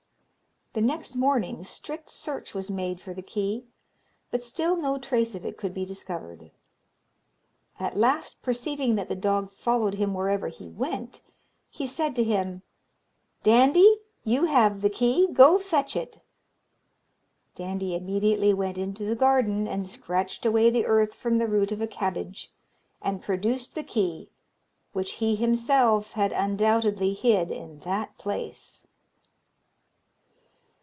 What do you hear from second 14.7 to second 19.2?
the key go, fetch it.' Dandie immediately went into the